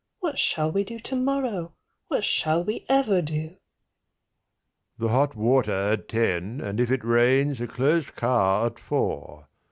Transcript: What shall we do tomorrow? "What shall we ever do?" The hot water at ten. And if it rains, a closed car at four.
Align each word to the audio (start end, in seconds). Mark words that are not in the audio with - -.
What 0.19 0.39
shall 0.39 0.71
we 0.71 0.83
do 0.83 0.97
tomorrow? 0.97 1.75
"What 2.07 2.23
shall 2.23 2.63
we 2.63 2.87
ever 2.89 3.21
do?" 3.21 3.57
The 4.97 5.09
hot 5.09 5.35
water 5.35 5.71
at 5.91 6.09
ten. 6.09 6.59
And 6.59 6.79
if 6.79 6.89
it 6.89 7.03
rains, 7.05 7.61
a 7.61 7.67
closed 7.67 8.15
car 8.15 8.65
at 8.65 8.79
four. 8.79 9.47